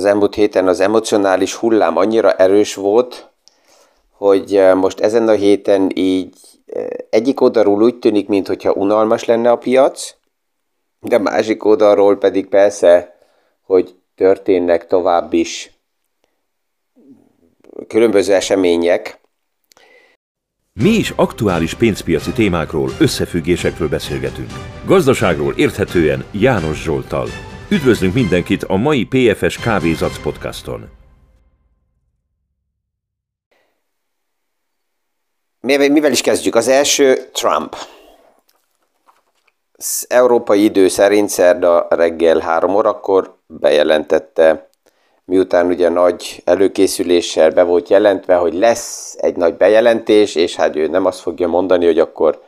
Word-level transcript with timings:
az 0.00 0.06
elmúlt 0.06 0.34
héten 0.34 0.68
az 0.68 0.80
emocionális 0.80 1.54
hullám 1.54 1.96
annyira 1.96 2.32
erős 2.32 2.74
volt, 2.74 3.30
hogy 4.10 4.60
most 4.74 5.00
ezen 5.00 5.28
a 5.28 5.32
héten 5.32 5.90
így 5.94 6.36
egyik 7.10 7.40
oldalról 7.40 7.82
úgy 7.82 7.98
tűnik, 7.98 8.28
mintha 8.28 8.72
unalmas 8.72 9.24
lenne 9.24 9.50
a 9.50 9.56
piac, 9.56 10.14
de 11.00 11.18
másik 11.18 11.64
oldalról 11.64 12.18
pedig 12.18 12.46
persze, 12.46 13.18
hogy 13.60 13.94
történnek 14.14 14.86
tovább 14.86 15.32
is 15.32 15.72
különböző 17.86 18.34
események. 18.34 19.20
Mi 20.72 20.90
is 20.90 21.12
aktuális 21.16 21.74
pénzpiaci 21.74 22.32
témákról, 22.32 22.90
összefüggésekről 22.98 23.88
beszélgetünk. 23.88 24.50
Gazdaságról 24.86 25.52
érthetően 25.56 26.24
János 26.32 26.82
Zsoltal. 26.82 27.49
Üdvözlünk 27.72 28.14
mindenkit 28.14 28.62
a 28.62 28.76
mai 28.76 29.04
PFS 29.04 29.58
Kávézac 29.58 30.22
podcaston. 30.22 30.88
Mivel 35.60 36.10
is 36.10 36.20
kezdjük? 36.20 36.54
Az 36.54 36.68
első 36.68 37.14
Trump. 37.32 37.76
Az 39.72 40.06
európai 40.08 40.64
idő 40.64 40.88
szerint 40.88 41.28
szerda 41.28 41.86
reggel 41.90 42.38
3 42.38 42.74
órakor 42.74 43.36
bejelentette, 43.46 44.68
miután 45.24 45.66
ugye 45.66 45.88
nagy 45.88 46.42
előkészüléssel 46.44 47.50
be 47.50 47.62
volt 47.62 47.88
jelentve, 47.88 48.34
hogy 48.34 48.54
lesz 48.54 49.16
egy 49.18 49.36
nagy 49.36 49.56
bejelentés, 49.56 50.34
és 50.34 50.56
hát 50.56 50.76
ő 50.76 50.86
nem 50.86 51.06
azt 51.06 51.20
fogja 51.20 51.46
mondani, 51.46 51.84
hogy 51.84 51.98
akkor 51.98 52.42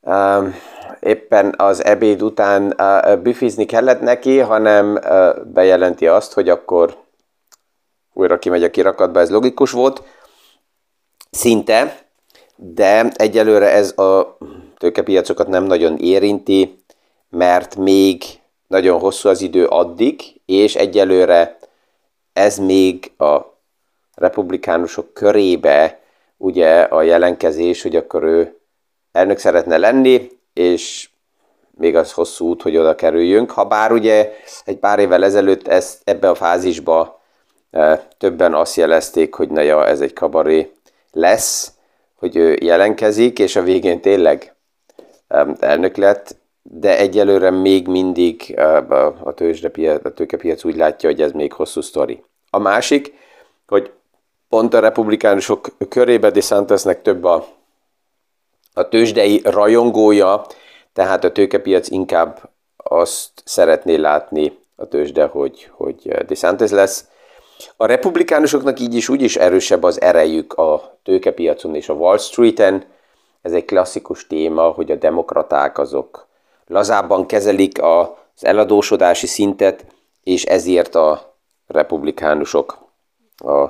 um, 0.00 0.54
éppen 1.00 1.54
az 1.56 1.84
ebéd 1.84 2.22
után 2.22 2.76
büfizni 3.22 3.64
kellett 3.64 4.00
neki, 4.00 4.38
hanem 4.38 4.98
bejelenti 5.44 6.06
azt, 6.06 6.32
hogy 6.32 6.48
akkor 6.48 6.96
újra 8.12 8.38
kimegy 8.38 8.62
a 8.62 8.70
kirakatba, 8.70 9.20
ez 9.20 9.30
logikus 9.30 9.70
volt, 9.70 10.02
szinte, 11.30 11.98
de 12.56 13.10
egyelőre 13.14 13.70
ez 13.70 13.98
a 13.98 14.38
tőkepiacokat 14.78 15.48
nem 15.48 15.64
nagyon 15.64 15.96
érinti, 15.98 16.78
mert 17.28 17.76
még 17.76 18.22
nagyon 18.66 19.00
hosszú 19.00 19.28
az 19.28 19.40
idő 19.40 19.66
addig, 19.66 20.40
és 20.46 20.74
egyelőre 20.74 21.58
ez 22.32 22.58
még 22.58 23.12
a 23.18 23.40
republikánusok 24.14 25.14
körébe 25.14 26.00
ugye 26.36 26.80
a 26.80 27.02
jelenkezés, 27.02 27.82
hogy 27.82 27.96
akkor 27.96 28.22
ő 28.22 28.58
elnök 29.12 29.38
szeretne 29.38 29.76
lenni, 29.76 30.39
és 30.60 31.08
még 31.70 31.96
az 31.96 32.12
hosszú 32.12 32.46
út, 32.46 32.62
hogy 32.62 32.76
oda 32.76 32.94
kerüljünk. 32.94 33.50
Ha 33.50 33.64
bár 33.64 33.92
ugye 33.92 34.32
egy 34.64 34.76
pár 34.76 34.98
évvel 34.98 35.24
ezelőtt 35.24 35.68
ezt, 35.68 36.00
ebbe 36.04 36.28
a 36.28 36.34
fázisba 36.34 37.20
e, 37.70 38.08
többen 38.18 38.54
azt 38.54 38.76
jelezték, 38.76 39.34
hogy 39.34 39.48
na 39.48 39.60
ja, 39.60 39.86
ez 39.86 40.00
egy 40.00 40.12
kabaré 40.12 40.72
lesz, 41.12 41.72
hogy 42.14 42.36
ő 42.36 42.58
jelenkezik, 42.60 43.38
és 43.38 43.56
a 43.56 43.62
végén 43.62 44.00
tényleg 44.00 44.54
e, 45.28 45.46
elnök 45.58 45.96
lett, 45.96 46.36
de 46.62 46.98
egyelőre 46.98 47.50
még 47.50 47.86
mindig 47.86 48.54
e, 48.56 48.76
a, 49.22 49.34
tőzsdepiac, 49.34 50.04
a 50.04 50.12
tőkepiac 50.12 50.64
úgy 50.64 50.76
látja, 50.76 51.08
hogy 51.08 51.22
ez 51.22 51.32
még 51.32 51.52
hosszú 51.52 51.80
sztori. 51.80 52.22
A 52.50 52.58
másik, 52.58 53.14
hogy 53.66 53.90
pont 54.48 54.74
a 54.74 54.80
republikánusok 54.80 55.68
körébe 55.88 56.30
DeSantisnek 56.30 57.02
több 57.02 57.24
a, 57.24 57.46
a 58.80 58.88
tőzsdei 58.88 59.40
rajongója, 59.44 60.46
tehát 60.92 61.24
a 61.24 61.32
tőkepiac 61.32 61.88
inkább 61.88 62.50
azt 62.76 63.30
szeretné 63.44 63.94
látni 63.94 64.58
a 64.76 64.88
tőzsde, 64.88 65.26
hogy, 65.26 65.70
hogy 65.72 66.08
DeSantis 66.26 66.70
lesz. 66.70 67.04
A 67.76 67.86
republikánusoknak 67.86 68.80
így 68.80 68.94
is 68.94 69.08
úgy 69.08 69.22
is 69.22 69.36
erősebb 69.36 69.82
az 69.82 70.00
erejük 70.00 70.52
a 70.52 70.98
tőkepiacon 71.02 71.74
és 71.74 71.88
a 71.88 71.94
Wall 71.94 72.18
Streeten. 72.18 72.84
Ez 73.42 73.52
egy 73.52 73.64
klasszikus 73.64 74.26
téma, 74.26 74.62
hogy 74.62 74.90
a 74.90 74.96
demokraták 74.96 75.78
azok 75.78 76.26
lazábban 76.66 77.26
kezelik 77.26 77.82
az 77.82 78.08
eladósodási 78.40 79.26
szintet, 79.26 79.84
és 80.24 80.44
ezért 80.44 80.94
a 80.94 81.34
republikánusok 81.66 82.78
a 83.36 83.68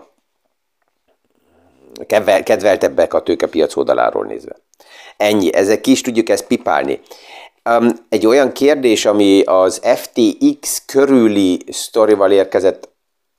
kedveltebbek 2.42 3.14
a 3.14 3.22
tőkepiac 3.22 3.76
oldaláról 3.76 4.24
nézve. 4.24 4.56
Ennyi, 5.16 5.54
ezek 5.54 5.86
is 5.86 6.00
tudjuk 6.00 6.28
ezt 6.28 6.46
pipálni. 6.46 7.00
Um, 7.64 7.88
egy 8.08 8.26
olyan 8.26 8.52
kérdés, 8.52 9.06
ami 9.06 9.42
az 9.42 9.80
FTX 9.94 10.84
körüli 10.86 11.60
sztorival 11.68 12.30
érkezett, 12.30 12.88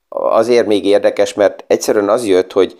azért 0.08 0.66
még 0.66 0.84
érdekes, 0.84 1.34
mert 1.34 1.64
egyszerűen 1.66 2.08
az 2.08 2.26
jött, 2.26 2.52
hogy 2.52 2.78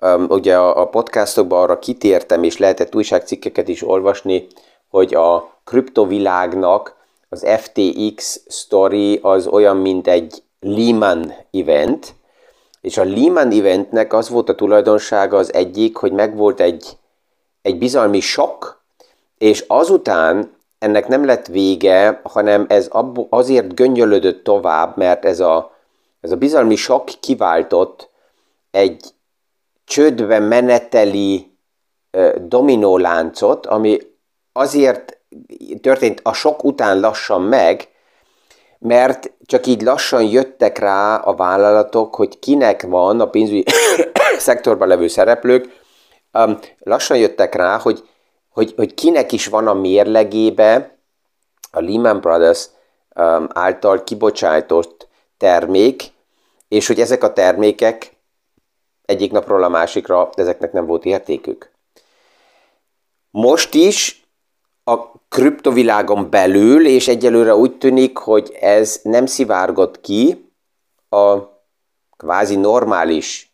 um, 0.00 0.26
ugye 0.28 0.56
a, 0.56 0.80
a 0.80 0.88
podcastokban 0.88 1.62
arra 1.62 1.78
kitértem, 1.78 2.42
és 2.42 2.58
lehetett 2.58 2.94
újságcikkeket 2.94 3.68
is 3.68 3.82
olvasni, 3.82 4.46
hogy 4.88 5.14
a 5.14 5.58
kriptovilágnak 5.64 6.96
az 7.28 7.46
FTX 7.58 8.40
story 8.48 9.18
az 9.22 9.46
olyan, 9.46 9.76
mint 9.76 10.08
egy 10.08 10.42
Lehman 10.60 11.32
event, 11.52 12.14
és 12.80 12.98
a 12.98 13.04
Lehman 13.04 13.50
eventnek 13.50 14.12
az 14.12 14.28
volt 14.28 14.48
a 14.48 14.54
tulajdonsága 14.54 15.36
az 15.36 15.54
egyik, 15.54 15.96
hogy 15.96 16.12
megvolt 16.12 16.60
egy 16.60 16.96
egy 17.66 17.78
bizalmi 17.78 18.20
sok, 18.20 18.82
és 19.38 19.64
azután 19.66 20.56
ennek 20.78 21.08
nem 21.08 21.24
lett 21.24 21.46
vége, 21.46 22.20
hanem 22.24 22.66
ez 22.68 22.88
azért 23.30 23.74
göngyölödött 23.74 24.44
tovább, 24.44 24.96
mert 24.96 25.24
ez 25.24 25.40
a, 25.40 25.76
ez 26.20 26.30
a 26.30 26.36
bizalmi 26.36 26.76
sok 26.76 27.04
kiváltott 27.20 28.10
egy 28.70 29.04
csődbe 29.84 30.38
meneteli 30.38 31.56
dominóláncot, 32.36 33.66
ami 33.66 33.98
azért 34.52 35.18
történt 35.80 36.20
a 36.22 36.32
sok 36.32 36.64
után 36.64 37.00
lassan 37.00 37.42
meg, 37.42 37.88
mert 38.78 39.32
csak 39.46 39.66
így 39.66 39.82
lassan 39.82 40.22
jöttek 40.22 40.78
rá 40.78 41.16
a 41.16 41.34
vállalatok, 41.34 42.14
hogy 42.14 42.38
kinek 42.38 42.82
van 42.82 43.20
a 43.20 43.30
pénzügyi 43.30 43.64
szektorban 44.38 44.88
levő 44.88 45.08
szereplők, 45.08 45.84
um, 46.44 46.58
lassan 46.78 47.16
jöttek 47.16 47.54
rá, 47.54 47.78
hogy, 47.78 48.08
hogy, 48.48 48.72
hogy 48.76 48.94
kinek 48.94 49.32
is 49.32 49.46
van 49.46 49.66
a 49.66 49.74
mérlegébe 49.74 50.98
a 51.70 51.80
Lehman 51.80 52.20
Brothers 52.20 52.68
um, 53.14 53.48
által 53.52 54.04
kibocsájtott 54.04 55.08
termék, 55.36 56.02
és 56.68 56.86
hogy 56.86 57.00
ezek 57.00 57.22
a 57.22 57.32
termékek 57.32 58.16
egyik 59.04 59.32
napról 59.32 59.62
a 59.62 59.68
másikra 59.68 60.30
ezeknek 60.34 60.72
nem 60.72 60.86
volt 60.86 61.04
értékük. 61.04 61.70
Most 63.30 63.74
is 63.74 64.26
a 64.84 64.96
kriptovilágon 65.28 66.30
belül, 66.30 66.86
és 66.86 67.08
egyelőre 67.08 67.54
úgy 67.54 67.78
tűnik, 67.78 68.18
hogy 68.18 68.56
ez 68.60 69.00
nem 69.02 69.26
szivárgott 69.26 70.00
ki 70.00 70.50
a 71.08 71.38
kvázi 72.16 72.56
normális 72.56 73.45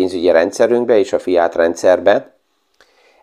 pénzügyi 0.00 0.30
rendszerünkbe 0.30 0.98
és 0.98 1.12
a 1.12 1.18
fiát 1.18 1.54
rendszerbe. 1.54 2.34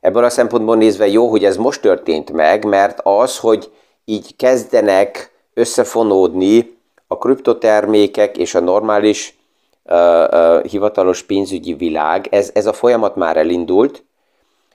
Ebből 0.02 0.24
a 0.24 0.30
szempontból 0.30 0.76
nézve 0.76 1.08
jó, 1.08 1.28
hogy 1.28 1.46
ez 1.46 1.58
most 1.58 1.82
történt 1.82 2.32
meg, 2.32 2.66
mert 2.66 3.00
az, 3.04 3.38
hogy 3.38 3.72
így 4.06 4.36
kezdenek 4.36 5.32
összefonódni 5.54 6.78
a 7.08 7.18
kriptotermékek 7.18 8.38
és 8.38 8.56
a 8.56 8.60
normális 8.60 9.38
uh, 9.84 9.96
uh, 10.32 10.64
hivatalos 10.64 11.24
pénzügyi 11.24 11.74
világ, 11.74 12.28
ez, 12.32 12.52
ez 12.54 12.66
a 12.66 12.74
folyamat 12.74 13.16
már 13.16 13.38
elindult, 13.38 14.04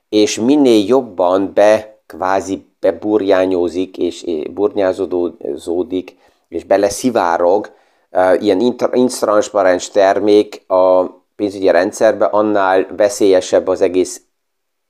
és 0.08 0.38
minél 0.38 0.84
jobban 0.86 1.52
be 1.54 1.98
kvázi 2.06 2.66
beburjányózik 2.80 3.98
és 3.98 4.24
burnyázódik, 4.50 6.16
és 6.48 6.64
beleszivárog 6.64 7.72
uh, 8.10 8.42
ilyen 8.42 8.60
intranszparens 8.92 9.90
termék 9.90 10.70
a 10.70 11.20
pénzügyi 11.42 11.70
rendszerbe, 11.70 12.24
annál 12.24 12.86
veszélyesebb 12.96 13.68
az 13.68 13.80
egész 13.80 14.20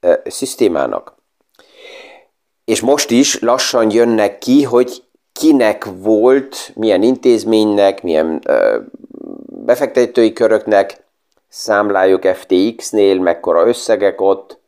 ö, 0.00 0.12
szisztémának. 0.24 1.14
És 2.64 2.80
most 2.80 3.10
is 3.10 3.40
lassan 3.40 3.90
jönnek 3.90 4.38
ki, 4.38 4.62
hogy 4.62 5.02
kinek 5.32 5.84
volt, 5.84 6.72
milyen 6.74 7.02
intézménynek, 7.02 8.02
milyen 8.02 8.40
ö, 8.46 8.78
befektetői 9.46 10.32
köröknek 10.32 11.04
számláljuk 11.48 12.24
FTX-nél, 12.24 13.20
mekkora 13.20 13.66
összegek 13.66 14.20
ott, 14.20 14.58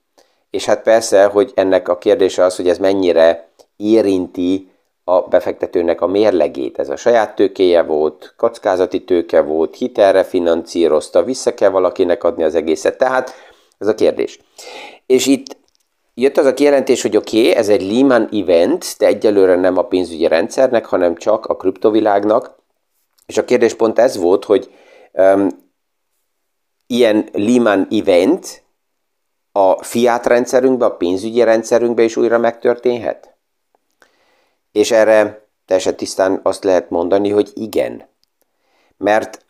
és 0.50 0.64
hát 0.64 0.82
persze, 0.82 1.24
hogy 1.24 1.52
ennek 1.54 1.88
a 1.88 1.98
kérdése 1.98 2.44
az, 2.44 2.56
hogy 2.56 2.68
ez 2.68 2.78
mennyire 2.78 3.48
érinti 3.76 4.70
a 5.04 5.20
befektetőnek 5.20 6.00
a 6.00 6.06
mérlegét. 6.06 6.78
Ez 6.78 6.88
a 6.88 6.96
saját 6.96 7.34
tőkéje 7.34 7.82
volt, 7.82 8.34
kockázati 8.36 9.04
tőke 9.04 9.40
volt, 9.40 9.76
hitelre 9.76 10.24
finanszírozta, 10.24 11.22
vissza 11.22 11.54
kell 11.54 11.70
valakinek 11.70 12.24
adni 12.24 12.42
az 12.42 12.54
egészet. 12.54 12.98
Tehát 12.98 13.32
ez 13.78 13.86
a 13.86 13.94
kérdés. 13.94 14.38
És 15.06 15.26
itt 15.26 15.56
jött 16.14 16.36
az 16.36 16.46
a 16.46 16.54
kijelentés, 16.54 17.02
hogy 17.02 17.16
oké, 17.16 17.40
okay, 17.40 17.54
ez 17.54 17.68
egy 17.68 17.92
Lehman 17.92 18.28
event, 18.32 18.94
de 18.98 19.06
egyelőre 19.06 19.56
nem 19.56 19.78
a 19.78 19.82
pénzügyi 19.82 20.26
rendszernek, 20.26 20.86
hanem 20.86 21.16
csak 21.16 21.46
a 21.46 21.56
kriptovilágnak, 21.56 22.62
És 23.26 23.38
a 23.38 23.44
kérdés 23.44 23.74
pont 23.74 23.98
ez 23.98 24.16
volt, 24.16 24.44
hogy 24.44 24.70
um, 25.12 25.48
ilyen 26.86 27.28
Lehman 27.32 27.86
event 27.90 28.62
a 29.52 29.82
fiát 29.82 30.26
rendszerünkben, 30.26 30.90
a 30.90 30.96
pénzügyi 30.96 31.42
rendszerünkben 31.42 32.04
is 32.04 32.16
újra 32.16 32.38
megtörténhet? 32.38 33.33
És 34.74 34.90
erre 34.90 35.46
teljesen 35.66 35.96
tisztán 35.96 36.40
azt 36.42 36.64
lehet 36.64 36.90
mondani, 36.90 37.30
hogy 37.30 37.50
igen. 37.54 38.08
Mert 38.96 39.44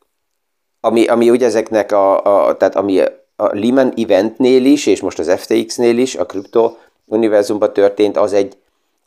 ami, 0.81 1.07
ami 1.07 1.31
ugye 1.31 1.47
ezeknek 1.47 1.93
a, 1.93 2.25
a, 2.47 2.57
tehát 2.57 2.77
ami 2.77 3.01
a 3.37 3.57
Lehman 3.57 3.93
eventnél 3.97 4.65
is, 4.65 4.87
és 4.87 5.01
most 5.01 5.19
az 5.19 5.33
FTX-nél 5.37 5.99
is, 5.99 6.15
a 6.15 6.27
kripto 6.27 6.73
univerzumban 7.05 7.73
történt, 7.73 8.17
az 8.17 8.33
egy, 8.33 8.57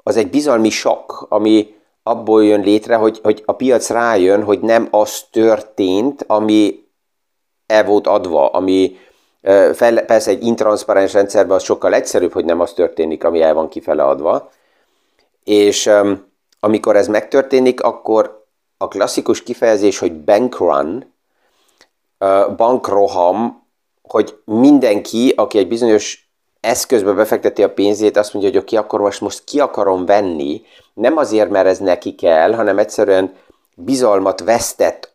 az 0.04 0.18
egy 0.18 0.30
bizalmi 0.30 0.69
sok, 0.69 1.25
ami 1.30 1.75
abból 2.04 2.46
jön 2.46 2.62
létre, 2.62 2.96
hogy, 2.96 3.19
hogy 3.24 3.44
a 3.46 3.52
piac 3.52 3.90
rájön, 3.90 4.44
hogy 4.44 4.60
nem 4.60 4.88
az 4.92 5.24
történt, 5.31 6.24
ami 6.28 6.86
el 7.66 7.86
volt 7.86 8.08
adva, 8.08 8.50
ami 8.50 8.98
fel, 9.74 10.06
persze 10.06 10.31
egy 10.31 10.46
intranszparens 10.46 11.14
rendszerben 11.14 11.56
az 11.56 11.64
sokkal 11.64 11.94
egyszerűbb, 11.94 12.34
hogy 12.34 12.46
nem 12.46 12.60
az 12.60 12.74
történik, 12.74 13.24
ami 13.24 13.42
el 13.42 13.54
van 13.54 13.69
kifele 13.69 14.04
adva, 14.04 14.52
és 15.48 15.90
amikor 16.60 16.96
ez 16.96 17.08
megtörténik, 17.08 17.82
akkor 17.82 18.46
a 18.78 18.88
klasszikus 18.88 19.44
kifejezés, 19.44 20.00
hogy 20.00 20.24
bankrun, 20.24 21.14
uh, 22.20 22.56
bankroham, 22.56 23.66
hogy 24.02 24.40
mindenki, 24.46 25.34
aki 25.36 25.58
egy 25.58 25.68
bizonyos 25.68 26.30
eszközbe 26.60 27.12
befekteti 27.12 27.64
a 27.64 27.74
pénzét, 27.74 28.18
azt 28.18 28.34
mondja, 28.34 28.52
hogy 28.52 28.62
oké, 28.62 28.76
akkor 28.76 29.00
most, 29.00 29.22
most 29.22 29.44
ki 29.44 29.60
akarom 29.60 30.06
venni, 30.06 30.62
nem 30.94 31.18
azért, 31.18 31.50
mert 31.50 31.68
ez 31.68 31.80
neki 31.80 32.16
kell, 32.16 32.54
hanem 32.54 32.78
egyszerűen 32.78 33.36
bizalmat 33.76 34.40
vesztett 34.40 35.10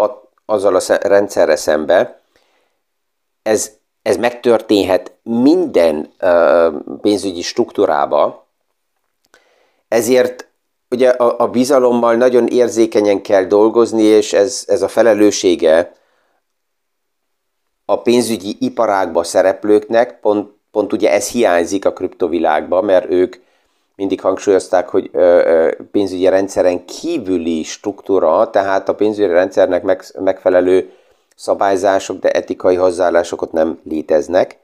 azzal 0.46 0.76
a 0.76 0.98
rendszerre 1.00 1.56
szembe. 1.56 2.20
Ez, 3.42 3.72
ez 4.02 4.16
megtörténhet 4.16 5.12
minden 5.22 6.12
uh, 6.20 6.74
pénzügyi 7.00 7.42
struktúrába, 7.42 8.41
ezért 9.92 10.48
ugye 10.90 11.08
a, 11.08 11.38
a 11.38 11.48
bizalommal 11.48 12.14
nagyon 12.14 12.46
érzékenyen 12.46 13.22
kell 13.22 13.44
dolgozni, 13.44 14.02
és 14.02 14.32
ez, 14.32 14.64
ez 14.66 14.82
a 14.82 14.88
felelőssége 14.88 15.92
a 17.84 18.02
pénzügyi 18.02 18.56
iparágba 18.60 19.22
szereplőknek, 19.22 20.20
pont, 20.20 20.50
pont 20.70 20.92
ugye 20.92 21.12
ez 21.12 21.28
hiányzik 21.28 21.84
a 21.84 21.92
kriptovilágban, 21.92 22.84
mert 22.84 23.10
ők 23.10 23.36
mindig 23.96 24.20
hangsúlyozták, 24.20 24.88
hogy 24.88 25.10
ö, 25.12 25.18
ö, 25.18 25.72
pénzügyi 25.90 26.28
rendszeren 26.28 26.84
kívüli 26.84 27.62
struktúra, 27.62 28.50
tehát 28.50 28.88
a 28.88 28.94
pénzügyi 28.94 29.28
rendszernek 29.28 29.82
meg, 29.82 30.04
megfelelő 30.18 30.92
szabályzások, 31.36 32.18
de 32.18 32.30
etikai 32.30 32.74
hozzáállások 32.74 33.42
ott 33.42 33.52
nem 33.52 33.80
léteznek. 33.84 34.58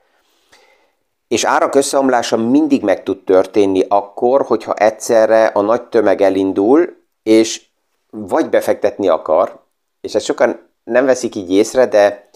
És 1.29 1.45
árak 1.45 1.75
összeomlása 1.75 2.37
mindig 2.37 2.83
meg 2.83 3.03
tud 3.03 3.25
történni 3.25 3.85
akkor, 3.89 4.43
hogyha 4.43 4.75
egyszerre 4.75 5.47
a 5.47 5.61
nagy 5.61 5.83
tömeg 5.83 6.21
elindul, 6.21 6.97
és 7.23 7.67
vagy 8.11 8.49
befektetni 8.49 9.09
akar, 9.09 9.61
és 10.01 10.15
ezt 10.15 10.25
sokan 10.25 10.69
nem 10.85 11.05
veszik 11.05 11.35
így 11.35 11.53
észre, 11.53 11.87
de 11.87 12.29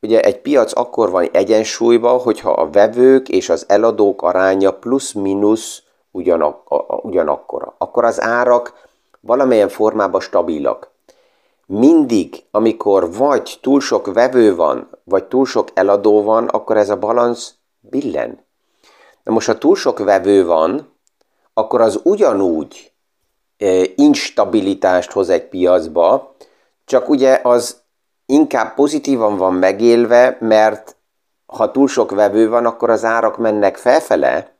ugye 0.00 0.20
egy 0.20 0.40
piac 0.40 0.76
akkor 0.76 1.10
van 1.10 1.28
egyensúlyban, 1.32 2.18
hogyha 2.18 2.50
a 2.50 2.70
vevők 2.70 3.28
és 3.28 3.48
az 3.48 3.64
eladók 3.68 4.22
aránya 4.22 4.72
plusz-minusz 4.78 5.82
ugyanak, 6.10 6.62
ugyanakkora. 7.04 7.74
Akkor 7.78 8.04
az 8.04 8.20
árak 8.20 8.88
valamilyen 9.20 9.68
formában 9.68 10.20
stabilak. 10.20 10.90
Mindig, 11.66 12.44
amikor 12.50 13.12
vagy 13.12 13.58
túl 13.60 13.80
sok 13.80 14.12
vevő 14.12 14.54
van, 14.54 14.90
vagy 15.04 15.24
túl 15.24 15.46
sok 15.46 15.68
eladó 15.74 16.22
van, 16.22 16.46
akkor 16.46 16.76
ez 16.76 16.90
a 16.90 16.98
balansz 16.98 17.54
billen. 17.82 18.44
Na 19.22 19.32
most, 19.32 19.46
ha 19.46 19.58
túl 19.58 19.76
sok 19.76 19.98
vevő 19.98 20.44
van, 20.44 20.92
akkor 21.54 21.80
az 21.80 22.00
ugyanúgy 22.02 22.92
e, 23.58 23.82
instabilitást 23.94 25.12
hoz 25.12 25.28
egy 25.28 25.48
piacba, 25.48 26.34
csak 26.84 27.08
ugye 27.08 27.40
az 27.42 27.80
inkább 28.26 28.74
pozitívan 28.74 29.36
van 29.36 29.54
megélve, 29.54 30.36
mert 30.40 30.96
ha 31.46 31.70
túl 31.70 31.88
sok 31.88 32.10
vevő 32.10 32.48
van, 32.48 32.66
akkor 32.66 32.90
az 32.90 33.04
árak 33.04 33.38
mennek 33.38 33.76
felfele, 33.76 34.52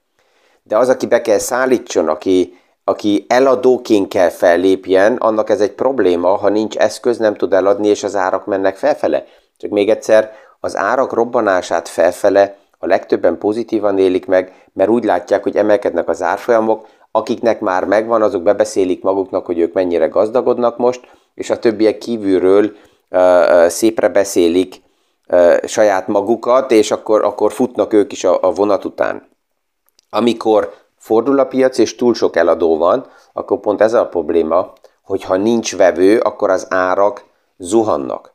de 0.62 0.76
az, 0.76 0.88
aki 0.88 1.06
be 1.06 1.20
kell 1.20 1.38
szállítson, 1.38 2.08
aki, 2.08 2.58
aki 2.84 3.24
eladóként 3.28 4.08
kell 4.08 4.28
fellépjen, 4.28 5.16
annak 5.16 5.50
ez 5.50 5.60
egy 5.60 5.72
probléma, 5.72 6.36
ha 6.36 6.48
nincs 6.48 6.76
eszköz, 6.76 7.18
nem 7.18 7.34
tud 7.34 7.52
eladni, 7.52 7.88
és 7.88 8.02
az 8.02 8.16
árak 8.16 8.46
mennek 8.46 8.76
felfele. 8.76 9.24
Csak 9.56 9.70
még 9.70 9.90
egyszer, 9.90 10.32
az 10.60 10.76
árak 10.76 11.12
robbanását 11.12 11.88
felfele 11.88 12.56
a 12.82 12.86
legtöbben 12.86 13.38
pozitívan 13.38 13.98
élik 13.98 14.26
meg, 14.26 14.68
mert 14.72 14.90
úgy 14.90 15.04
látják, 15.04 15.42
hogy 15.42 15.56
emelkednek 15.56 16.08
az 16.08 16.22
árfolyamok, 16.22 16.86
akiknek 17.10 17.60
már 17.60 17.84
megvan, 17.84 18.22
azok 18.22 18.42
bebeszélik 18.42 19.02
maguknak, 19.02 19.46
hogy 19.46 19.58
ők 19.58 19.72
mennyire 19.72 20.06
gazdagodnak 20.06 20.76
most, 20.76 21.00
és 21.34 21.50
a 21.50 21.58
többiek 21.58 21.98
kívülről 21.98 22.72
uh, 23.10 23.66
szépre 23.66 24.08
beszélik 24.08 24.82
uh, 25.28 25.64
saját 25.64 26.08
magukat, 26.08 26.70
és 26.70 26.90
akkor, 26.90 27.24
akkor 27.24 27.52
futnak 27.52 27.92
ők 27.92 28.12
is 28.12 28.24
a, 28.24 28.38
a 28.42 28.50
vonat 28.50 28.84
után. 28.84 29.28
Amikor 30.10 30.74
fordul 30.98 31.38
a 31.38 31.44
piac, 31.44 31.78
és 31.78 31.96
túl 31.96 32.14
sok 32.14 32.36
eladó 32.36 32.78
van, 32.78 33.06
akkor 33.32 33.60
pont 33.60 33.80
ez 33.80 33.92
a 33.92 34.08
probléma, 34.08 34.72
hogy 35.02 35.22
ha 35.22 35.36
nincs 35.36 35.76
vevő, 35.76 36.18
akkor 36.18 36.50
az 36.50 36.66
árak 36.70 37.24
zuhannak. 37.56 38.34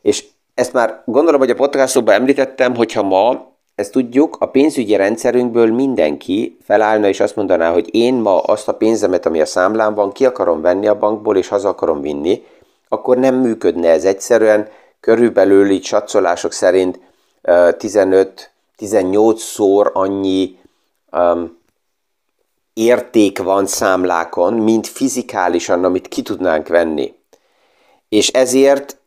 És 0.00 0.24
ezt 0.54 0.72
már 0.72 1.02
gondolom, 1.06 1.40
hogy 1.40 1.50
a 1.50 1.54
podcastokban 1.54 2.14
említettem, 2.14 2.76
hogyha 2.76 3.02
ma 3.02 3.51
ezt 3.74 3.92
tudjuk, 3.92 4.36
a 4.40 4.46
pénzügyi 4.46 4.96
rendszerünkből 4.96 5.72
mindenki 5.72 6.56
felállna 6.62 7.08
és 7.08 7.20
azt 7.20 7.36
mondaná, 7.36 7.72
hogy 7.72 7.94
én 7.94 8.14
ma 8.14 8.40
azt 8.40 8.68
a 8.68 8.74
pénzemet, 8.74 9.26
ami 9.26 9.40
a 9.40 9.46
számlán 9.46 9.94
van, 9.94 10.12
ki 10.12 10.26
akarom 10.26 10.60
venni 10.60 10.86
a 10.86 10.98
bankból, 10.98 11.36
és 11.36 11.48
haza 11.48 11.68
akarom 11.68 12.00
vinni, 12.00 12.44
akkor 12.88 13.16
nem 13.16 13.34
működne 13.34 13.90
ez 13.90 14.04
egyszerűen. 14.04 14.68
Körülbelül 15.00 15.70
így 15.70 15.84
satszolások 15.84 16.52
szerint 16.52 17.00
15-18 17.42 19.36
szor 19.36 19.90
annyi 19.94 20.58
um, 21.12 21.58
érték 22.72 23.38
van 23.38 23.66
számlákon, 23.66 24.54
mint 24.54 24.86
fizikálisan, 24.86 25.84
amit 25.84 26.08
ki 26.08 26.22
tudnánk 26.22 26.68
venni. 26.68 27.14
És 28.08 28.28
ezért 28.28 29.00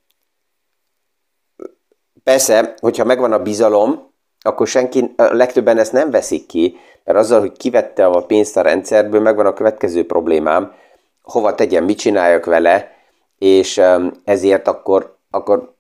persze, 2.23 2.75
hogyha 2.79 3.03
megvan 3.03 3.31
a 3.31 3.39
bizalom, 3.39 4.04
akkor 4.47 4.67
senki, 4.67 5.13
a 5.15 5.23
legtöbben 5.23 5.77
ezt 5.77 5.91
nem 5.91 6.11
veszik 6.11 6.45
ki, 6.45 6.77
mert 7.03 7.17
azzal, 7.17 7.39
hogy 7.39 7.51
kivette 7.57 8.05
a 8.05 8.25
pénzt 8.25 8.57
a 8.57 8.61
rendszerből, 8.61 9.21
megvan 9.21 9.45
a 9.45 9.53
következő 9.53 10.05
problémám, 10.05 10.73
hova 11.21 11.55
tegyem, 11.55 11.83
mit 11.83 11.97
csináljak 11.97 12.45
vele, 12.45 12.91
és 13.37 13.81
ezért 14.23 14.67
akkor, 14.67 15.15
akkor 15.29 15.73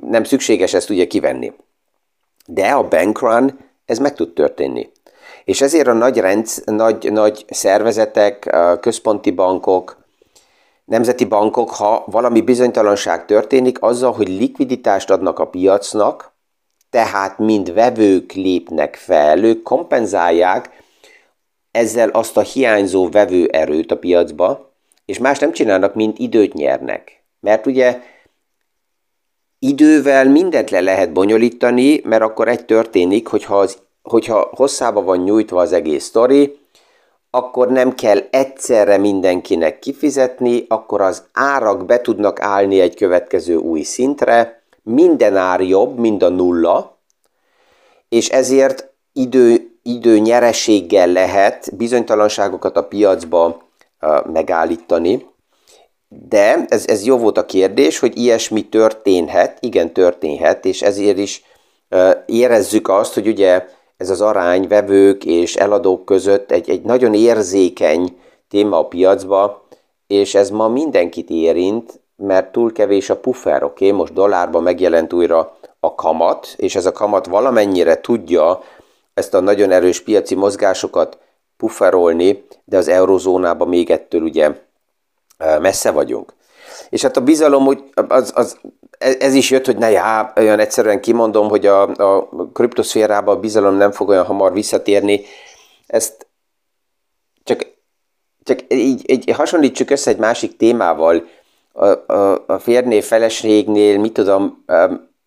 nem 0.00 0.24
szükséges 0.24 0.74
ezt 0.74 0.90
ugye 0.90 1.06
kivenni. 1.06 1.52
De 2.46 2.68
a 2.68 2.88
bankrun, 2.88 3.58
ez 3.84 3.98
meg 3.98 4.14
tud 4.14 4.32
történni. 4.32 4.90
És 5.44 5.60
ezért 5.60 5.86
a 5.86 5.92
nagy, 5.92 6.18
rendsz, 6.18 6.62
nagy, 6.64 7.12
nagy 7.12 7.44
szervezetek, 7.48 8.56
központi 8.80 9.30
bankok, 9.30 9.96
nemzeti 10.84 11.24
bankok, 11.24 11.70
ha 11.70 12.04
valami 12.06 12.40
bizonytalanság 12.40 13.24
történik, 13.24 13.82
azzal, 13.82 14.12
hogy 14.12 14.28
likviditást 14.28 15.10
adnak 15.10 15.38
a 15.38 15.46
piacnak, 15.46 16.32
tehát 16.90 17.38
mind 17.38 17.72
vevők 17.72 18.32
lépnek 18.32 18.96
fel, 18.96 19.44
ők 19.44 19.62
kompenzálják 19.62 20.70
ezzel 21.70 22.08
azt 22.08 22.36
a 22.36 22.40
hiányzó 22.40 23.08
vevő 23.08 23.46
erőt 23.46 23.92
a 23.92 23.98
piacba, 23.98 24.72
és 25.04 25.18
más 25.18 25.38
nem 25.38 25.52
csinálnak, 25.52 25.94
mint 25.94 26.18
időt 26.18 26.52
nyernek. 26.52 27.22
Mert 27.40 27.66
ugye 27.66 28.02
idővel 29.58 30.24
mindent 30.24 30.70
le 30.70 30.80
lehet 30.80 31.12
bonyolítani, 31.12 32.00
mert 32.04 32.22
akkor 32.22 32.48
egy 32.48 32.64
történik, 32.64 33.26
hogyha, 33.26 33.58
az, 33.58 33.78
hogyha 34.02 34.50
hosszába 34.50 35.02
van 35.02 35.18
nyújtva 35.18 35.60
az 35.60 35.72
egész 35.72 36.04
sztori, 36.04 36.58
akkor 37.30 37.68
nem 37.68 37.94
kell 37.94 38.18
egyszerre 38.30 38.96
mindenkinek 38.96 39.78
kifizetni, 39.78 40.64
akkor 40.68 41.00
az 41.00 41.24
árak 41.32 41.86
be 41.86 42.00
tudnak 42.00 42.40
állni 42.40 42.80
egy 42.80 42.94
következő 42.96 43.56
új 43.56 43.82
szintre, 43.82 44.57
minden 44.88 45.36
ár 45.36 45.60
jobb, 45.60 45.98
mint 45.98 46.22
a 46.22 46.28
nulla, 46.28 46.98
és 48.08 48.28
ezért 48.28 48.92
idő, 49.12 49.78
idő 49.82 50.18
nyereséggel 50.18 51.06
lehet 51.06 51.76
bizonytalanságokat 51.76 52.76
a 52.76 52.84
piacba 52.84 53.68
megállítani, 54.32 55.26
de 56.08 56.64
ez, 56.68 56.86
ez 56.86 57.04
jó 57.04 57.16
volt 57.16 57.38
a 57.38 57.46
kérdés, 57.46 57.98
hogy 57.98 58.18
ilyesmi 58.18 58.68
történhet, 58.68 59.58
igen 59.60 59.92
történhet, 59.92 60.64
és 60.64 60.82
ezért 60.82 61.18
is 61.18 61.42
érezzük 62.26 62.88
azt, 62.88 63.14
hogy 63.14 63.26
ugye 63.26 63.66
ez 63.96 64.10
az 64.10 64.20
arány 64.20 64.68
vevők 64.68 65.24
és 65.24 65.56
eladók 65.56 66.04
között 66.04 66.50
egy, 66.50 66.70
egy 66.70 66.82
nagyon 66.82 67.14
érzékeny 67.14 68.16
téma 68.48 68.78
a 68.78 68.86
piacba, 68.86 69.66
és 70.06 70.34
ez 70.34 70.50
ma 70.50 70.68
mindenkit 70.68 71.30
érint, 71.30 72.00
mert 72.18 72.52
túl 72.52 72.72
kevés 72.72 73.10
a 73.10 73.20
puffer, 73.20 73.62
oké? 73.62 73.86
Okay? 73.86 73.98
Most 73.98 74.12
dollárban 74.12 74.62
megjelent 74.62 75.12
újra 75.12 75.56
a 75.80 75.94
kamat, 75.94 76.54
és 76.56 76.76
ez 76.76 76.86
a 76.86 76.92
kamat 76.92 77.26
valamennyire 77.26 78.00
tudja 78.00 78.62
ezt 79.14 79.34
a 79.34 79.40
nagyon 79.40 79.70
erős 79.70 80.00
piaci 80.00 80.34
mozgásokat 80.34 81.18
pufferolni, 81.56 82.44
de 82.64 82.76
az 82.76 82.88
eurozónában 82.88 83.68
még 83.68 83.90
ettől 83.90 84.22
ugye 84.22 84.50
messze 85.60 85.90
vagyunk. 85.90 86.32
És 86.88 87.02
hát 87.02 87.16
a 87.16 87.20
bizalom, 87.20 87.64
hogy 87.64 87.82
az, 88.08 88.32
az, 88.34 88.58
ez 88.98 89.34
is 89.34 89.50
jött, 89.50 89.66
hogy 89.66 89.76
ne 89.76 89.90
já, 89.90 90.32
olyan 90.36 90.58
egyszerűen 90.58 91.00
kimondom, 91.00 91.48
hogy 91.48 91.66
a, 91.66 91.82
a 91.82 92.28
kriptoszférában 92.52 93.36
a 93.36 93.40
bizalom 93.40 93.74
nem 93.74 93.90
fog 93.90 94.08
olyan 94.08 94.24
hamar 94.24 94.52
visszatérni. 94.52 95.24
Ezt 95.86 96.26
csak, 97.44 97.66
csak 98.42 98.58
így, 98.68 99.10
így 99.10 99.30
hasonlítsuk 99.30 99.90
össze 99.90 100.10
egy 100.10 100.18
másik 100.18 100.56
témával. 100.56 101.26
A, 101.78 102.12
a, 102.12 102.44
a 102.46 102.58
férnél, 102.58 103.02
feleségnél, 103.02 103.98
mit 103.98 104.12
tudom, 104.12 104.64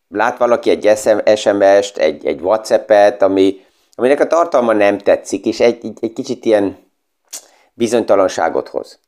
lát 0.09 0.37
valaki 0.37 0.69
egy 0.69 0.97
SMS-t, 1.35 1.97
egy, 1.97 2.25
egy 2.25 2.41
WhatsApp-et, 2.41 3.21
ami, 3.21 3.59
aminek 3.95 4.19
a 4.19 4.27
tartalma 4.27 4.73
nem 4.73 4.97
tetszik, 4.97 5.45
és 5.45 5.59
egy, 5.59 5.85
egy, 5.85 5.97
egy 6.01 6.13
kicsit 6.13 6.45
ilyen 6.45 6.77
bizonytalanságot 7.73 8.67
hoz. 8.67 8.99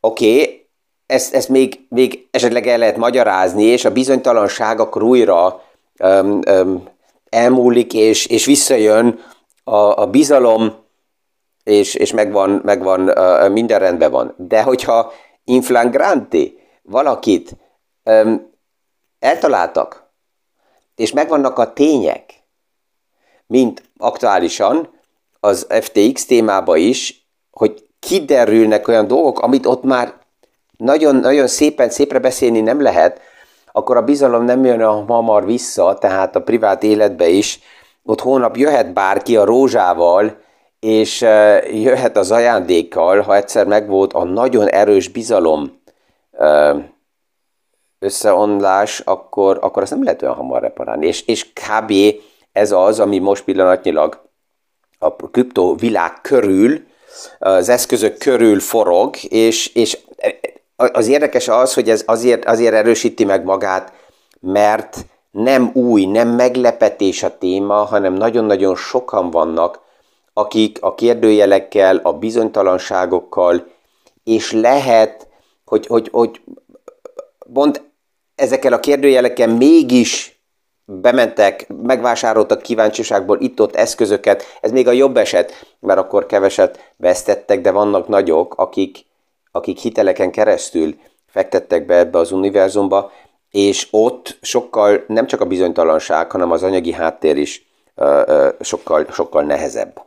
Oké, 0.00 0.30
okay, 0.30 0.66
ezt, 1.06 1.34
ezt 1.34 1.48
még, 1.48 1.86
még 1.88 2.28
esetleg 2.30 2.66
el 2.66 2.78
lehet 2.78 2.96
magyarázni, 2.96 3.62
és 3.62 3.84
a 3.84 3.92
bizonytalanság 3.92 4.80
akkor 4.80 5.02
újra 5.02 5.62
um, 5.98 6.40
um, 6.50 6.88
elmúlik, 7.28 7.94
és, 7.94 8.26
és 8.26 8.44
visszajön 8.44 9.20
a, 9.64 10.00
a 10.00 10.06
bizalom, 10.06 10.74
és, 11.64 11.94
és 11.94 12.12
megvan, 12.12 12.60
megvan 12.64 13.12
minden 13.52 13.78
rendben 13.78 14.10
van. 14.10 14.34
De 14.36 14.62
hogyha 14.62 15.12
inflangranti 15.44 16.57
valakit 16.88 17.56
um, 18.04 18.50
eltaláltak, 19.18 20.10
és 20.96 21.12
megvannak 21.12 21.58
a 21.58 21.72
tények, 21.72 22.42
mint 23.46 23.82
aktuálisan 23.98 24.88
az 25.40 25.66
FTX 25.80 26.24
témába 26.24 26.76
is, 26.76 27.28
hogy 27.50 27.86
kiderülnek 27.98 28.88
olyan 28.88 29.06
dolgok, 29.06 29.38
amit 29.38 29.66
ott 29.66 29.82
már 29.82 30.14
nagyon, 30.76 31.16
nagyon 31.16 31.46
szépen, 31.46 31.90
szépre 31.90 32.18
beszélni 32.18 32.60
nem 32.60 32.80
lehet, 32.80 33.20
akkor 33.72 33.96
a 33.96 34.02
bizalom 34.02 34.44
nem 34.44 34.64
jön 34.64 34.80
a 34.80 35.04
hamar 35.04 35.44
vissza, 35.46 35.98
tehát 35.98 36.36
a 36.36 36.42
privát 36.42 36.82
életbe 36.82 37.28
is, 37.28 37.60
ott 38.04 38.20
hónap 38.20 38.56
jöhet 38.56 38.92
bárki 38.92 39.36
a 39.36 39.44
rózsával, 39.44 40.36
és 40.80 41.20
jöhet 41.72 42.16
az 42.16 42.30
ajándékkal, 42.30 43.20
ha 43.20 43.36
egyszer 43.36 43.66
megvolt 43.66 44.12
a 44.12 44.24
nagyon 44.24 44.68
erős 44.68 45.08
bizalom 45.08 45.77
összeonlás, 47.98 49.00
akkor, 49.00 49.58
akkor 49.60 49.82
azt 49.82 49.90
nem 49.90 50.02
lehet 50.04 50.22
olyan 50.22 50.34
hamar 50.34 50.60
reparálni. 50.60 51.06
És, 51.06 51.26
és 51.26 51.52
kb. 51.52 51.92
ez 52.52 52.72
az, 52.72 53.00
ami 53.00 53.18
most 53.18 53.44
pillanatnyilag 53.44 54.26
a 54.98 55.16
kripto 55.16 55.74
világ 55.74 56.20
körül, 56.20 56.86
az 57.38 57.68
eszközök 57.68 58.18
körül 58.18 58.60
forog, 58.60 59.16
és, 59.28 59.74
és 59.74 59.98
az 60.76 61.08
érdekes 61.08 61.48
az, 61.48 61.74
hogy 61.74 61.90
ez 61.90 62.02
azért, 62.06 62.44
azért 62.44 62.74
erősíti 62.74 63.24
meg 63.24 63.44
magát, 63.44 63.92
mert 64.40 64.96
nem 65.30 65.70
új, 65.74 66.04
nem 66.04 66.28
meglepetés 66.28 67.22
a 67.22 67.38
téma, 67.38 67.74
hanem 67.74 68.12
nagyon-nagyon 68.12 68.76
sokan 68.76 69.30
vannak, 69.30 69.80
akik 70.32 70.78
a 70.80 70.94
kérdőjelekkel, 70.94 71.96
a 71.96 72.12
bizonytalanságokkal, 72.12 73.66
és 74.24 74.52
lehet, 74.52 75.27
hogy, 75.68 75.86
hogy, 75.86 76.08
hogy 76.12 76.40
pont 77.52 77.82
ezekkel 78.34 78.72
a 78.72 78.80
kérdőjelekkel 78.80 79.48
mégis 79.48 80.40
bementek, 80.84 81.66
megvásároltak 81.82 82.62
kíváncsiságból 82.62 83.40
itt-ott 83.40 83.76
eszközöket, 83.76 84.44
ez 84.60 84.70
még 84.70 84.88
a 84.88 84.92
jobb 84.92 85.16
eset, 85.16 85.52
mert 85.80 85.98
akkor 85.98 86.26
keveset 86.26 86.92
vesztettek, 86.96 87.60
de 87.60 87.70
vannak 87.70 88.08
nagyok, 88.08 88.54
akik, 88.56 89.04
akik 89.52 89.78
hiteleken 89.78 90.30
keresztül 90.30 90.94
fektettek 91.26 91.86
be 91.86 91.96
ebbe 91.96 92.18
az 92.18 92.32
univerzumba, 92.32 93.12
és 93.50 93.88
ott 93.90 94.38
sokkal 94.40 95.04
nem 95.06 95.26
csak 95.26 95.40
a 95.40 95.46
bizonytalanság, 95.46 96.30
hanem 96.30 96.50
az 96.50 96.62
anyagi 96.62 96.92
háttér 96.92 97.36
is 97.36 97.66
ö, 97.94 98.22
ö, 98.26 98.48
sokkal, 98.60 99.06
sokkal 99.10 99.42
nehezebb. 99.42 100.02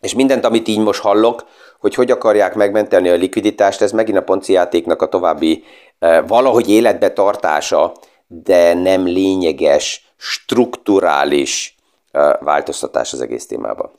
És 0.00 0.14
mindent, 0.14 0.44
amit 0.44 0.68
így 0.68 0.78
most 0.78 1.00
hallok, 1.00 1.46
hogy 1.80 1.94
hogy 1.94 2.10
akarják 2.10 2.54
megmenteni 2.54 3.08
a 3.08 3.14
likviditást, 3.14 3.80
ez 3.80 3.92
megint 3.92 4.18
a 4.18 4.22
ponci 4.22 4.56
a 4.56 4.68
további 5.08 5.64
ö, 5.98 6.20
valahogy 6.26 6.70
életbe 6.70 7.12
tartása, 7.12 7.92
de 8.26 8.74
nem 8.74 9.04
lényeges, 9.04 10.12
strukturális 10.16 11.76
ö, 12.12 12.32
változtatás 12.40 13.12
az 13.12 13.20
egész 13.20 13.46
témában. 13.46 13.90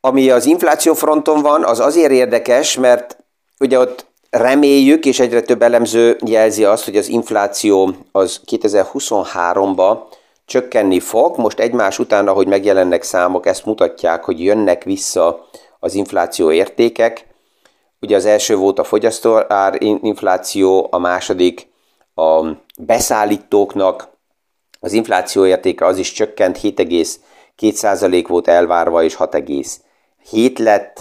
Ami 0.00 0.30
az 0.30 0.46
infláció 0.46 0.94
fronton 0.94 1.42
van, 1.42 1.64
az 1.64 1.80
azért 1.80 2.12
érdekes, 2.12 2.76
mert 2.76 3.16
ugye 3.58 3.78
ott 3.78 4.06
reméljük, 4.30 5.04
és 5.06 5.20
egyre 5.20 5.40
több 5.40 5.62
elemző 5.62 6.18
jelzi 6.26 6.64
azt, 6.64 6.84
hogy 6.84 6.96
az 6.96 7.08
infláció 7.08 7.94
az 8.12 8.40
2023-ba 8.50 9.98
csökkenni 10.44 11.00
fog. 11.00 11.38
Most 11.38 11.60
egymás 11.60 11.98
után, 11.98 12.28
ahogy 12.28 12.46
megjelennek 12.46 13.02
számok, 13.02 13.46
ezt 13.46 13.64
mutatják, 13.64 14.24
hogy 14.24 14.44
jönnek 14.44 14.84
vissza 14.84 15.48
az 15.78 15.94
infláció 15.94 16.50
értékek. 16.50 17.26
Ugye 18.00 18.16
az 18.16 18.24
első 18.24 18.56
volt 18.56 18.78
a 18.78 18.84
fogyasztóár 18.84 19.76
infláció, 19.80 20.88
a 20.90 20.98
második 20.98 21.72
a 22.14 22.46
beszállítóknak 22.78 24.08
az 24.80 24.92
infláció 24.92 25.46
értéke 25.46 25.86
az 25.86 25.98
is 25.98 26.12
csökkent, 26.12 26.58
7,2% 26.62 28.24
volt 28.28 28.48
elvárva, 28.48 29.02
és 29.02 29.18
7 30.30 30.58
lett, 30.58 30.98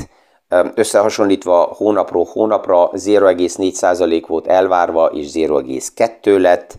összehasonlítva 0.75 1.73
hónapról 1.77 2.27
hónapra 2.31 2.89
0,4% 2.89 4.23
volt 4.27 4.47
elvárva, 4.47 5.05
és 5.05 5.31
0,2 5.33 6.39
lett. 6.39 6.77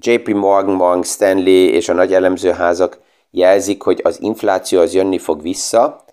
JP 0.00 0.28
Morgan, 0.28 0.74
Morgan 0.74 1.02
Stanley 1.02 1.68
és 1.68 1.88
a 1.88 1.92
nagy 1.92 2.14
elemzőházak 2.14 2.98
jelzik, 3.30 3.82
hogy 3.82 4.00
az 4.04 4.20
infláció 4.20 4.80
az 4.80 4.94
jönni 4.94 5.18
fog 5.18 5.42
vissza, 5.42 6.04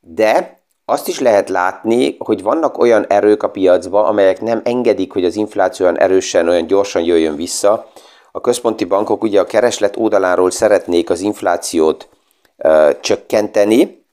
de 0.00 0.58
azt 0.84 1.08
is 1.08 1.20
lehet 1.20 1.48
látni, 1.48 2.16
hogy 2.18 2.42
vannak 2.42 2.78
olyan 2.78 3.06
erők 3.06 3.42
a 3.42 3.50
piacban, 3.50 4.04
amelyek 4.04 4.40
nem 4.40 4.60
engedik, 4.64 5.12
hogy 5.12 5.24
az 5.24 5.36
infláció 5.36 5.86
olyan 5.86 5.98
erősen, 5.98 6.48
olyan 6.48 6.66
gyorsan 6.66 7.02
jöjjön 7.02 7.36
vissza. 7.36 7.90
A 8.32 8.40
központi 8.40 8.84
bankok 8.84 9.22
ugye 9.22 9.40
a 9.40 9.44
kereslet 9.44 9.96
oldaláról 9.96 10.50
szeretnék 10.50 11.10
az 11.10 11.20
inflációt 11.20 12.08
ö, 12.56 12.90
csökkenteni, 13.00 14.04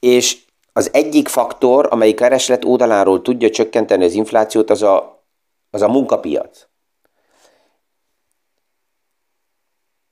és 0.00 0.38
az 0.72 0.90
egyik 0.92 1.28
faktor, 1.28 1.88
amelyik 1.90 2.16
kereslet 2.16 2.64
oldaláról 2.64 3.22
tudja 3.22 3.50
csökkenteni 3.50 4.04
az 4.04 4.12
inflációt, 4.12 4.70
az 4.70 4.82
a, 4.82 5.24
az 5.70 5.82
a 5.82 5.88
munkapiac. 5.88 6.66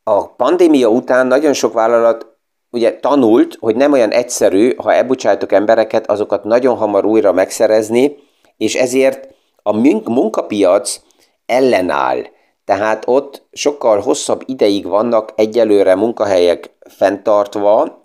A 0.05 0.29
pandémia 0.29 0.89
után 0.89 1.27
nagyon 1.27 1.53
sok 1.53 1.73
vállalat 1.73 2.27
ugye 2.71 2.99
tanult, 3.01 3.57
hogy 3.61 3.77
nem 3.77 3.93
olyan 3.93 4.11
egyszerű, 4.11 4.75
ha 4.77 4.93
elbocsájtok 4.93 5.53
embereket, 5.53 6.11
azokat 6.11 6.45
nagyon 6.45 6.77
hamar 6.77 7.05
újra 7.05 7.33
megszerezni, 7.33 8.17
és 8.57 8.75
ezért 8.75 9.29
a 9.63 9.77
munkapiac 10.11 11.01
ellenáll. 11.47 12.23
Tehát 12.65 13.05
ott 13.07 13.47
sokkal 13.53 14.01
hosszabb 14.01 14.43
ideig 14.47 14.87
vannak 14.87 15.33
egyelőre 15.37 15.95
munkahelyek 15.95 16.77
fenntartva, 16.89 18.05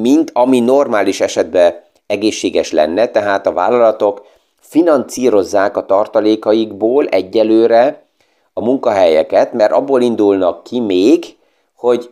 mint 0.00 0.30
ami 0.34 0.60
normális 0.60 1.20
esetben 1.20 1.74
egészséges 2.06 2.72
lenne, 2.72 3.08
tehát 3.08 3.46
a 3.46 3.52
vállalatok 3.52 4.26
financírozzák 4.60 5.76
a 5.76 5.86
tartalékaikból 5.86 7.06
egyelőre 7.06 8.06
a 8.52 8.60
munkahelyeket, 8.60 9.52
mert 9.52 9.72
abból 9.72 10.02
indulnak 10.02 10.64
ki 10.64 10.80
még, 10.80 11.24
hogy 11.74 12.10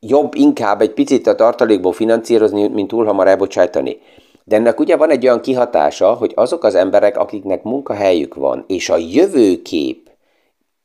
jobb 0.00 0.34
inkább 0.34 0.80
egy 0.80 0.92
picit 0.92 1.26
a 1.26 1.34
tartalékból 1.34 1.92
finanszírozni, 1.92 2.68
mint 2.68 2.88
túl 2.88 3.04
hamar 3.04 3.28
elbocsájtani. 3.28 4.00
De 4.44 4.56
ennek 4.56 4.80
ugye 4.80 4.96
van 4.96 5.10
egy 5.10 5.24
olyan 5.24 5.40
kihatása, 5.40 6.14
hogy 6.14 6.32
azok 6.34 6.64
az 6.64 6.74
emberek, 6.74 7.18
akiknek 7.18 7.62
munkahelyük 7.62 8.34
van, 8.34 8.64
és 8.68 8.88
a 8.88 8.96
jövőkép 8.96 10.10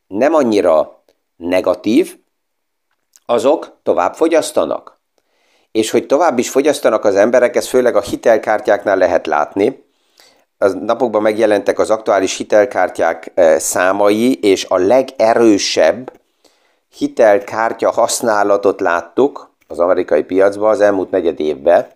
nem 0.07 0.33
annyira 0.33 1.01
negatív, 1.35 2.17
azok 3.25 3.77
tovább 3.83 4.13
fogyasztanak 4.13 4.99
és 5.71 5.89
hogy 5.89 6.05
tovább 6.05 6.39
is 6.39 6.49
fogyasztanak 6.49 7.05
az 7.05 7.15
emberek, 7.15 7.55
ez 7.55 7.67
főleg 7.67 7.95
a 7.95 8.01
hitelkártyáknál 8.01 8.97
lehet 8.97 9.27
látni. 9.27 9.83
Az 10.61 10.73
napokban 10.73 11.21
megjelentek 11.21 11.79
az 11.79 11.89
aktuális 11.89 12.37
hitelkártyák 12.37 13.31
e, 13.35 13.59
számai, 13.59 14.33
és 14.33 14.65
a 14.65 14.77
legerősebb 14.77 16.11
hitelkártya 16.97 17.91
használatot 17.91 18.81
láttuk 18.81 19.49
az 19.67 19.79
amerikai 19.79 20.23
piacban 20.23 20.69
az 20.69 20.81
elmúlt 20.81 21.11
negyed 21.11 21.39
évben, 21.39 21.87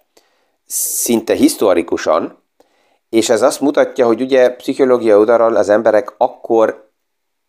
szinte 0.65 1.33
historikusan, 1.33 2.37
és 3.09 3.29
ez 3.29 3.41
azt 3.41 3.61
mutatja, 3.61 4.05
hogy 4.05 4.21
ugye 4.21 4.49
pszichológia 4.49 5.17
oldalról 5.17 5.55
az 5.55 5.69
emberek 5.69 6.13
akkor 6.17 6.89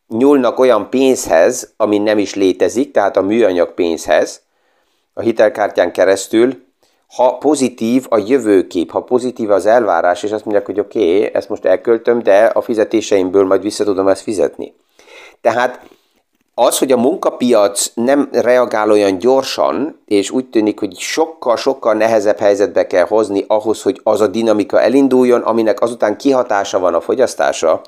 nyúlnak 0.09 0.59
olyan 0.59 0.91
pénzhez, 0.91 1.73
ami 1.77 1.99
nem 1.99 2.19
is 2.19 2.35
létezik, 2.35 2.93
tehát 2.93 3.17
a 3.17 3.23
műanyag 3.23 3.75
pénzhez, 3.75 4.43
a 5.13 5.21
hitelkártyán 5.21 5.93
keresztül, 5.93 6.64
ha 7.17 7.39
pozitív 7.39 8.07
a 8.09 8.19
jövőkép, 8.19 8.91
ha 8.91 9.03
pozitív 9.03 9.51
az 9.51 9.67
elvárás, 9.67 10.23
és 10.23 10.33
azt 10.33 10.45
mondják, 10.45 10.67
hogy 10.67 10.81
oké, 10.81 11.17
okay, 11.17 11.35
ezt 11.35 11.49
most 11.49 11.65
elköltöm, 11.65 12.23
de 12.23 12.45
a 12.45 12.61
fizetéseimből 12.61 13.45
majd 13.45 13.63
vissza 13.63 13.85
tudom 13.85 14.09
ezt 14.09 14.23
fizetni. 14.23 14.75
Tehát 15.41 15.81
az, 16.55 16.79
hogy 16.79 16.93
a 16.93 16.97
munkapiac 16.97 17.91
nem 17.95 18.29
reagál 18.33 18.91
olyan 18.91 19.19
gyorsan, 19.19 20.01
és 20.07 20.31
úgy 20.31 20.47
tűnik, 20.47 20.79
hogy 20.79 20.99
sokkal-sokkal 20.99 21.95
nehezebb 21.95 22.39
helyzetbe 22.39 22.87
kell 22.87 23.07
hozni 23.07 23.45
ahhoz, 23.47 23.83
hogy 23.83 24.01
az 24.03 24.21
a 24.21 24.27
dinamika 24.27 24.81
elinduljon, 24.81 25.41
aminek 25.41 25.81
azután 25.81 26.17
kihatása 26.17 26.79
van 26.79 26.95
a 26.95 27.01
fogyasztásra, 27.01 27.81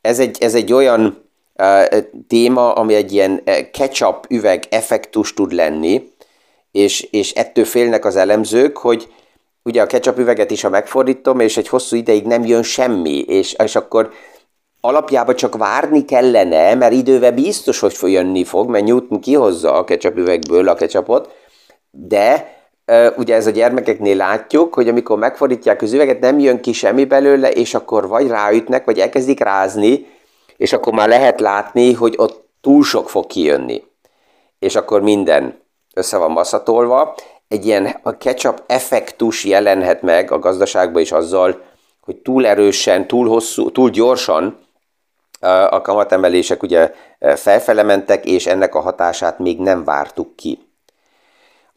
ez 0.00 0.18
egy, 0.18 0.36
ez 0.40 0.54
egy 0.54 0.72
olyan 0.72 1.24
uh, 1.58 1.98
téma, 2.28 2.72
ami 2.72 2.94
egy 2.94 3.12
ilyen 3.12 3.42
ketchup 3.72 4.26
üveg 4.28 4.64
effektus 4.70 5.34
tud 5.34 5.52
lenni, 5.52 6.12
és, 6.74 7.08
és 7.10 7.32
ettől 7.32 7.64
félnek 7.64 8.04
az 8.04 8.16
elemzők, 8.16 8.76
hogy 8.76 9.12
ugye 9.62 9.82
a 9.82 9.86
ketchup 9.86 10.18
üveget 10.18 10.50
is, 10.50 10.62
ha 10.62 10.68
megfordítom, 10.68 11.40
és 11.40 11.56
egy 11.56 11.68
hosszú 11.68 11.96
ideig 11.96 12.24
nem 12.24 12.44
jön 12.44 12.62
semmi, 12.62 13.18
és, 13.18 13.52
és 13.64 13.76
akkor 13.76 14.12
alapjában 14.80 15.36
csak 15.36 15.56
várni 15.56 16.04
kellene, 16.04 16.74
mert 16.74 16.92
idővel 16.92 17.32
biztos, 17.32 17.78
hogy 17.78 17.96
jönni 18.02 18.44
fog, 18.44 18.70
mert 18.70 18.84
Newton 18.84 19.20
kihozza 19.20 19.72
a 19.72 19.84
ketchup 19.84 20.16
üvegből 20.16 20.68
a 20.68 20.74
ketchupot, 20.74 21.30
de 21.90 22.56
ugye 23.16 23.34
ez 23.34 23.46
a 23.46 23.50
gyermekeknél 23.50 24.16
látjuk, 24.16 24.74
hogy 24.74 24.88
amikor 24.88 25.18
megfordítják 25.18 25.82
az 25.82 25.92
üveget, 25.92 26.20
nem 26.20 26.38
jön 26.38 26.60
ki 26.60 26.72
semmi 26.72 27.04
belőle, 27.04 27.50
és 27.50 27.74
akkor 27.74 28.08
vagy 28.08 28.26
ráütnek, 28.26 28.84
vagy 28.84 28.98
elkezdik 28.98 29.40
rázni, 29.40 30.06
és 30.56 30.72
akkor 30.72 30.92
már 30.92 31.08
lehet 31.08 31.40
látni, 31.40 31.92
hogy 31.92 32.14
ott 32.16 32.48
túl 32.60 32.82
sok 32.82 33.10
fog 33.10 33.26
kijönni. 33.26 33.82
És 34.58 34.76
akkor 34.76 35.02
minden 35.02 35.62
össze 35.94 36.16
van 36.16 36.30
masszatolva. 36.30 37.14
Egy 37.48 37.66
ilyen 37.66 37.96
a 38.02 38.16
ketchup 38.16 38.62
effektus 38.66 39.44
jelenhet 39.44 40.02
meg 40.02 40.30
a 40.30 40.38
gazdaságban 40.38 41.02
is 41.02 41.12
azzal, 41.12 41.62
hogy 42.00 42.16
túl 42.16 42.46
erősen, 42.46 43.06
túl 43.06 43.28
hosszú, 43.28 43.70
túl 43.70 43.90
gyorsan 43.90 44.58
a 45.70 45.80
kamatemelések 45.80 46.62
ugye 46.62 46.92
felfele 47.36 47.82
mentek, 47.82 48.24
és 48.24 48.46
ennek 48.46 48.74
a 48.74 48.80
hatását 48.80 49.38
még 49.38 49.58
nem 49.58 49.84
vártuk 49.84 50.36
ki. 50.36 50.58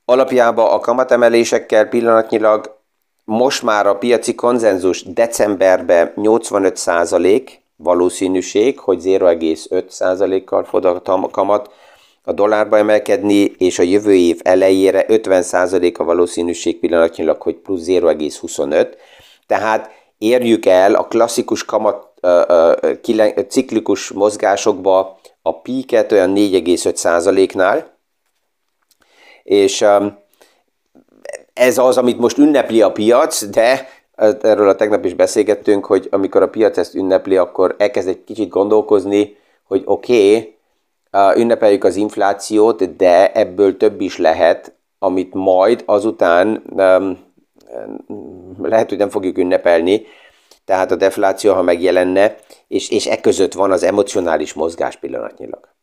Alapjában 0.06 0.72
a 0.72 0.80
kamatemelésekkel 0.80 1.88
pillanatnyilag 1.88 2.76
most 3.24 3.64
már 3.64 3.88
a 3.88 3.98
piaci 3.98 4.36
konzenzus 4.36 5.04
decemberben 5.04 6.14
85% 6.16 7.52
valószínűség, 7.76 8.80
hogy 8.80 9.02
0,5%-kal 9.04 10.64
fog 10.64 10.86
a 10.86 11.30
kamat 11.32 11.72
a 12.28 12.32
dollárba 12.32 12.78
emelkedni, 12.78 13.52
és 13.58 13.80
a 13.80 13.84
jövő 13.84 14.16
év 14.16 14.40
elejére 14.44 15.06
50% 15.08 15.98
a 15.98 16.04
valószínűség 16.04 16.80
pillanatnyilag, 16.80 17.42
hogy 17.42 17.56
plusz 17.56 17.86
0,25. 17.86 18.88
Tehát 19.46 19.90
érjük 20.18 20.66
el 20.66 20.96
a 20.96 21.08
klasszikus 21.08 21.66
kamat 21.66 22.06
ciklikus 23.48 24.12
mozgásokba 24.12 25.20
a 25.42 25.62
píket 25.62 26.12
olyan 26.12 26.34
4,5%-nál, 26.36 27.98
és 29.44 29.86
ez 31.54 31.78
az, 31.78 31.98
amit 31.98 32.20
most 32.20 32.38
ünnepli 32.38 32.82
a 32.82 32.92
piac, 32.92 33.46
de 33.46 33.90
erről 34.42 34.70
a 34.70 34.76
tegnap 34.76 35.06
is 35.06 35.14
beszélgettünk, 35.14 35.86
hogy 35.86 36.08
amikor 36.12 36.42
a 36.42 36.50
piac 36.50 36.78
ezt 36.78 36.96
ünnepli, 36.96 37.38
akkor 37.38 37.76
elkezd 37.78 38.08
egy 38.08 38.24
kicsit 38.24 38.50
gondolkozni, 38.50 39.38
hogy 39.64 39.82
oké, 39.86 40.36
okay, 40.36 40.57
ünnepeljük 41.36 41.84
az 41.84 41.96
inflációt, 41.96 42.96
de 42.96 43.32
ebből 43.32 43.78
több 43.78 44.02
is 44.02 44.18
lehet, 44.18 44.76
amit 45.00 45.34
majd 45.34 45.84
azután 45.86 46.64
lehet, 48.62 48.90
hogy 48.90 48.98
nem 48.98 49.10
fogjuk 49.10 49.38
ünnepelni, 49.38 50.02
tehát 50.66 50.92
a 50.92 50.96
defláció, 50.96 51.54
ha 51.54 51.62
megjelenne, 51.62 52.36
és, 52.68 52.90
és 52.90 53.06
e 53.06 53.20
között 53.20 53.54
van 53.54 53.72
az 53.72 53.84
emocionális 53.84 54.54
mozgás 54.54 54.96
pillanatnyilag. 54.96 55.76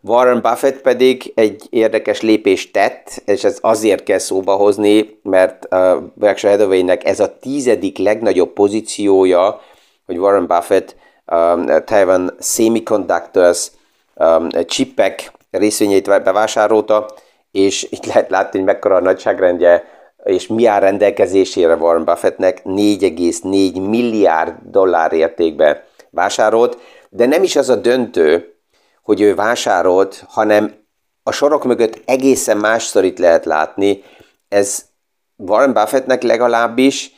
Warren 0.00 0.40
Buffett 0.40 0.80
pedig 0.80 1.32
egy 1.34 1.66
érdekes 1.70 2.20
lépést 2.20 2.72
tett, 2.72 3.22
és 3.24 3.44
ez 3.44 3.58
azért 3.60 4.02
kell 4.02 4.18
szóba 4.18 4.54
hozni, 4.54 5.18
mert 5.22 5.66
uh, 5.70 6.02
Berkshire 6.14 6.52
Hathaway-nek 6.52 7.04
ez 7.04 7.20
a 7.20 7.38
tizedik 7.38 7.98
legnagyobb 7.98 8.52
pozíciója, 8.52 9.60
hogy 10.06 10.18
Warren 10.18 10.46
Buffett 10.46 10.96
um, 11.26 11.66
Taiwan 11.84 12.36
Semiconductors 12.40 13.70
um, 14.14 14.48
chipek 14.66 15.32
részvényeit 15.50 16.22
bevásárolta, 16.22 17.06
és 17.50 17.86
itt 17.90 18.06
lehet 18.06 18.30
látni, 18.30 18.58
hogy 18.58 18.66
mekkora 18.68 18.96
a 18.96 19.00
nagyságrendje 19.00 19.84
és 20.24 20.46
mi 20.46 20.66
áll 20.66 20.80
rendelkezésére 20.80 21.74
Warren 21.74 22.04
Buffettnek 22.04 22.62
4,4 22.64 23.88
milliárd 23.88 24.54
dollár 24.70 25.12
értékbe 25.12 25.86
vásárolt, 26.10 26.78
de 27.10 27.26
nem 27.26 27.42
is 27.42 27.56
az 27.56 27.68
a 27.68 27.76
döntő, 27.76 28.54
hogy 29.02 29.20
ő 29.20 29.34
vásárolt, 29.34 30.24
hanem 30.28 30.74
a 31.22 31.32
sorok 31.32 31.64
mögött 31.64 32.02
egészen 32.04 32.56
más 32.56 32.84
sztorit 32.84 33.18
lehet 33.18 33.44
látni. 33.44 34.02
Ez 34.48 34.84
Warren 35.36 35.72
Buffettnek 35.72 36.22
legalábbis 36.22 37.12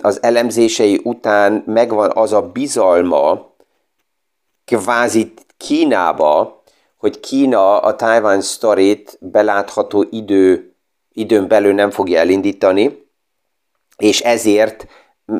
az 0.00 0.22
elemzései 0.22 1.00
után 1.04 1.62
megvan 1.66 2.10
az 2.14 2.32
a 2.32 2.42
bizalma, 2.42 3.54
kvázi 4.64 5.32
Kínába, 5.66 6.62
hogy 6.96 7.20
Kína 7.20 7.78
a 7.78 7.96
Taiwan 7.96 8.40
sztorit 8.40 9.18
belátható 9.20 10.06
idő 10.10 10.70
időn 11.12 11.48
belül 11.48 11.74
nem 11.74 11.90
fogja 11.90 12.18
elindítani, 12.18 13.08
és 13.96 14.20
ezért 14.20 14.86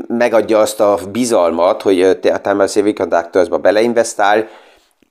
megadja 0.07 0.61
azt 0.61 0.81
a 0.81 0.99
bizalmat, 1.11 1.83
hogy 1.83 2.03
a 2.03 2.41
Timer 2.41 2.69
Semiconductors-ba 2.69 3.59
beleinvestál, 3.59 4.49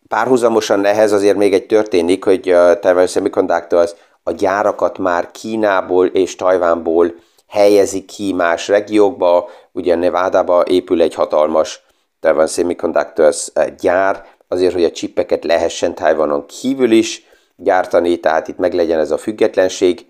párhuzamosan 0.08 0.80
nehez 0.80 1.12
azért 1.12 1.38
még 1.38 1.54
egy 1.54 1.66
történik, 1.66 2.24
hogy 2.24 2.50
a 2.50 2.80
Timer 2.80 3.08
Semiconductors 3.08 3.92
a 4.24 4.32
gyárakat 4.32 4.98
már 4.98 5.32
Kínából 5.32 6.06
és 6.06 6.36
Tajvánból 6.36 7.14
helyezik 7.48 8.06
ki 8.06 8.34
más 8.34 8.68
regiókba, 8.68 9.50
ugye 9.72 9.96
Nevadába 9.96 10.64
épül 10.68 11.02
egy 11.02 11.14
hatalmas 11.14 11.82
Taiwan 12.20 12.48
Semiconductors 12.48 13.52
gyár, 13.80 14.26
azért, 14.52 14.74
hogy 14.74 14.84
a 14.84 14.92
csippeket 14.92 15.44
lehessen 15.44 15.96
Taiwanon 15.96 16.46
kívül 16.46 16.92
is 16.92 17.24
gyártani, 17.56 18.20
tehát 18.20 18.48
itt 18.48 18.58
meg 18.58 18.74
legyen 18.74 19.00
ez 19.00 19.12
a 19.12 19.18
függetlenség, 19.18 20.06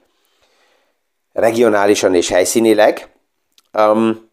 regionálisan 1.34 2.16
és 2.16 2.30
helyszínileg. 2.30 3.10
Um, 3.74 4.30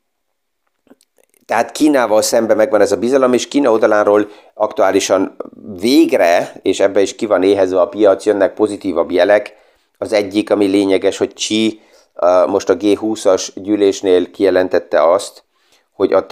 tehát 1.47 1.73
Kínával 1.73 2.23
szemben 2.23 2.57
megvan 2.57 2.81
ez 2.81 2.93
a 2.93 2.97
bizalom, 2.97 3.33
és 3.33 3.49
Kína 3.49 3.71
oldaláról 3.71 4.29
aktuálisan 4.55 5.37
végre, 5.81 6.53
és 6.63 6.81
ebbe 6.81 7.01
is 7.01 7.15
ki 7.15 7.27
van 7.27 7.43
éhezve 7.43 7.81
a 7.81 7.89
piac, 7.89 8.25
jönnek 8.27 8.55
pozitívabb 8.55 9.11
jelek. 9.11 9.57
Az 9.99 10.13
egyik, 10.13 10.51
ami 10.51 10.67
lényeges, 10.67 11.19
hogy 11.19 11.35
Xi 11.35 11.81
uh, 12.15 12.47
most 12.49 12.69
a 12.69 12.77
G20-as 12.77 13.49
gyűlésnél 13.55 14.31
kijelentette 14.31 15.11
azt, 15.11 15.45
hogy 15.93 16.13
a 16.13 16.27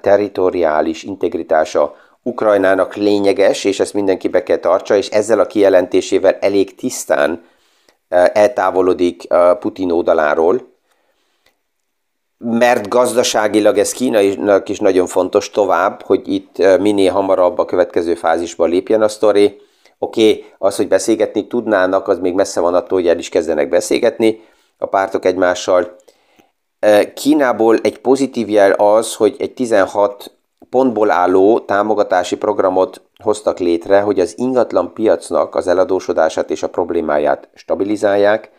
territoriális 0.00 1.02
integritása 1.02 1.96
Ukrajnának 2.26 2.94
lényeges, 2.94 3.64
és 3.64 3.80
ezt 3.80 3.94
mindenki 3.94 4.28
be 4.28 4.42
kell 4.42 4.56
tartsa, 4.56 4.96
és 4.96 5.08
ezzel 5.08 5.40
a 5.40 5.46
kijelentésével 5.46 6.34
elég 6.40 6.74
tisztán 6.74 7.44
eltávolodik 8.32 9.26
Putin 9.58 9.90
oldaláról, 9.90 10.72
mert 12.38 12.88
gazdaságilag 12.88 13.78
ez 13.78 13.92
Kínainak 13.92 14.68
is 14.68 14.78
nagyon 14.78 15.06
fontos 15.06 15.50
tovább, 15.50 16.02
hogy 16.02 16.32
itt 16.32 16.78
minél 16.80 17.12
hamarabb 17.12 17.58
a 17.58 17.64
következő 17.64 18.14
fázisba 18.14 18.64
lépjen 18.64 19.02
a 19.02 19.08
sztori. 19.08 19.60
Oké, 19.98 20.30
okay, 20.30 20.44
az, 20.58 20.76
hogy 20.76 20.88
beszélgetni 20.88 21.46
tudnának, 21.46 22.08
az 22.08 22.18
még 22.18 22.34
messze 22.34 22.60
van 22.60 22.74
attól, 22.74 22.98
hogy 22.98 23.08
el 23.08 23.18
is 23.18 23.28
kezdenek 23.28 23.68
beszélgetni 23.68 24.40
a 24.78 24.86
pártok 24.86 25.24
egymással. 25.24 25.96
Kínából 27.14 27.78
egy 27.82 27.98
pozitív 27.98 28.48
jel 28.48 28.72
az, 28.72 29.14
hogy 29.14 29.36
egy 29.38 29.54
16 29.54 30.33
pontból 30.74 31.10
álló 31.10 31.60
támogatási 31.60 32.36
programot 32.36 33.02
hoztak 33.22 33.58
létre, 33.58 34.00
hogy 34.00 34.20
az 34.20 34.38
ingatlan 34.38 34.92
piacnak 34.92 35.54
az 35.54 35.66
eladósodását 35.66 36.50
és 36.50 36.62
a 36.62 36.68
problémáját 36.68 37.48
stabilizálják. 37.54 38.50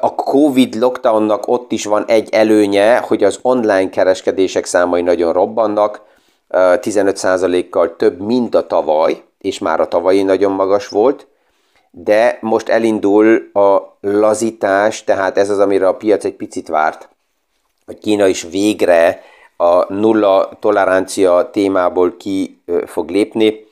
A 0.00 0.14
Covid 0.14 0.74
lockdownnak 0.74 1.48
ott 1.48 1.72
is 1.72 1.84
van 1.84 2.04
egy 2.06 2.28
előnye, 2.32 2.96
hogy 2.96 3.24
az 3.24 3.38
online 3.42 3.88
kereskedések 3.88 4.64
számai 4.64 5.02
nagyon 5.02 5.32
robbannak, 5.32 6.02
15%-kal 6.50 7.96
több, 7.96 8.20
mint 8.20 8.54
a 8.54 8.66
tavaly, 8.66 9.22
és 9.38 9.58
már 9.58 9.80
a 9.80 9.88
tavalyi 9.88 10.22
nagyon 10.22 10.52
magas 10.52 10.88
volt, 10.88 11.26
de 11.90 12.38
most 12.40 12.68
elindul 12.68 13.50
a 13.52 13.98
lazítás, 14.00 15.04
tehát 15.04 15.38
ez 15.38 15.50
az, 15.50 15.58
amire 15.58 15.88
a 15.88 15.96
piac 15.96 16.24
egy 16.24 16.36
picit 16.36 16.68
várt, 16.68 17.08
hogy 17.86 17.98
Kína 17.98 18.26
is 18.26 18.42
végre 18.42 19.20
a 19.60 19.92
nulla 19.92 20.48
tolerancia 20.60 21.50
témából 21.52 22.16
ki 22.16 22.62
fog 22.86 23.10
lépni. 23.10 23.66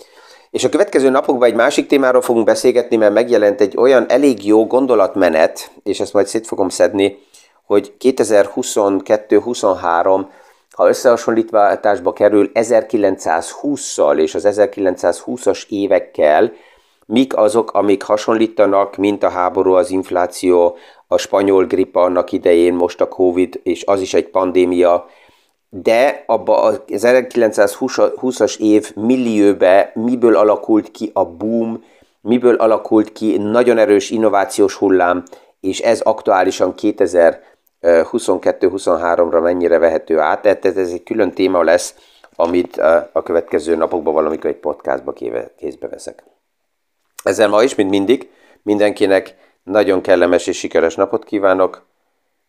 És 0.51 0.64
a 0.64 0.68
következő 0.68 1.11
napokban 1.11 1.49
egy 1.49 1.55
másik 1.55 1.87
témáról 1.87 2.20
fogunk 2.20 2.44
beszélgetni, 2.44 2.96
mert 2.96 3.12
megjelent 3.12 3.61
egy 3.61 3.77
olyan 3.77 4.07
elég 4.09 4.46
jó 4.46 4.66
gondolatmenet, 4.66 5.70
és 5.83 6.01
ezt 6.01 6.12
majd 6.12 6.27
szét 6.27 6.46
fogom 6.46 6.68
szedni, 6.68 7.18
hogy 7.66 7.92
2022-23, 8.01 10.25
ha 10.70 10.88
összehasonlításba 10.88 12.12
kerül 12.12 12.51
1920-szal 12.55 14.18
és 14.18 14.35
az 14.35 14.49
1920-as 14.51 15.68
évekkel, 15.68 16.53
mik 17.07 17.37
azok, 17.37 17.72
amik 17.72 18.03
hasonlítanak, 18.03 18.96
mint 18.96 19.22
a 19.22 19.29
háború, 19.29 19.72
az 19.72 19.90
infláció, 19.90 20.77
a 21.07 21.16
spanyol 21.16 21.64
gripa 21.64 22.03
annak 22.03 22.33
idején, 22.33 22.75
most 22.75 23.01
a 23.01 23.09
Covid, 23.09 23.61
és 23.62 23.85
az 23.85 24.01
is 24.01 24.14
egy 24.14 24.29
pandémia, 24.29 25.07
de 25.68 26.24
abba 26.26 26.62
az 26.62 26.81
1920-as 26.87 28.59
év 28.59 28.94
millióbe 28.94 29.90
miből 29.94 30.37
alakult 30.37 30.90
ki 30.90 31.11
a 31.14 31.24
boom, 31.24 31.85
miből 32.20 32.55
alakult 32.55 33.12
ki 33.12 33.37
nagyon 33.37 33.79
erős 33.79 34.11
innovációs 34.11 34.74
hullám, 34.74 35.24
és 35.61 35.81
ez 35.81 36.00
aktuálisan 36.00 36.74
2022-23-ra 36.76 39.42
mennyire 39.42 39.79
vehető 39.79 40.18
át, 40.18 40.42
tehát 40.42 40.64
ez 40.64 40.76
egy 40.76 41.02
külön 41.02 41.31
téma 41.31 41.62
lesz, 41.62 41.94
amit 42.37 42.76
a 43.12 43.22
következő 43.24 43.76
napokban 43.76 44.14
valamikor 44.14 44.50
egy 44.50 44.57
podcastba 44.57 45.12
kézbe 45.57 45.88
veszek. 45.88 46.24
Ezzel 47.22 47.48
ma 47.48 47.62
is, 47.62 47.74
mint 47.74 47.90
mindig, 47.90 48.31
mindenkinek 48.62 49.35
nagyon 49.62 50.00
kellemes 50.00 50.46
és 50.46 50.59
sikeres 50.59 50.94
napot 50.94 51.24
kívánok, 51.24 51.85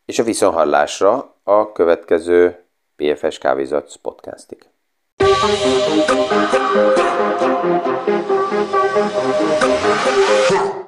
és 0.05 0.19
a 0.19 0.23
viszonhallásra 0.23 1.35
a 1.43 1.71
következő 1.71 2.66
PFS 2.97 3.37
Kávézat 3.37 3.99
podcastig. 4.01 4.69
Thank. 10.49 10.86